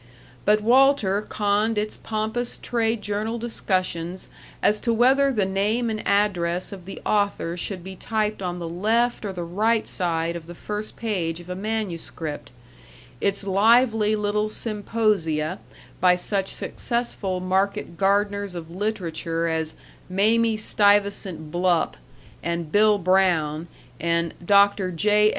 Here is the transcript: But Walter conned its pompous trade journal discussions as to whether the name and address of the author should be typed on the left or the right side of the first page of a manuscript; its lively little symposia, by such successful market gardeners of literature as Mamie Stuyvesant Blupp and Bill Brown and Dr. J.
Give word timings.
But 0.45 0.61
Walter 0.61 1.21
conned 1.21 1.77
its 1.77 1.95
pompous 1.97 2.57
trade 2.57 3.03
journal 3.03 3.37
discussions 3.37 4.29
as 4.63 4.79
to 4.79 4.91
whether 4.91 5.31
the 5.31 5.45
name 5.45 5.91
and 5.91 6.01
address 6.07 6.71
of 6.71 6.85
the 6.85 6.99
author 7.05 7.55
should 7.55 7.83
be 7.83 7.95
typed 7.97 8.41
on 8.41 8.57
the 8.57 8.67
left 8.67 9.23
or 9.25 9.31
the 9.31 9.43
right 9.43 9.85
side 9.85 10.35
of 10.35 10.47
the 10.47 10.55
first 10.55 10.95
page 10.95 11.39
of 11.39 11.49
a 11.51 11.55
manuscript; 11.55 12.49
its 13.21 13.43
lively 13.45 14.15
little 14.15 14.49
symposia, 14.49 15.59
by 15.99 16.15
such 16.15 16.51
successful 16.51 17.39
market 17.39 17.95
gardeners 17.95 18.55
of 18.55 18.71
literature 18.71 19.47
as 19.47 19.75
Mamie 20.09 20.57
Stuyvesant 20.57 21.51
Blupp 21.51 21.95
and 22.41 22.71
Bill 22.71 22.97
Brown 22.97 23.67
and 23.99 24.33
Dr. 24.43 24.89
J. 24.89 25.29